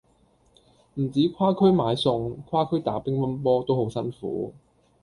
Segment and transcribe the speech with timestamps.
[0.95, 4.51] 唔止跨區買餸，跨區打乒乓波都好辛苦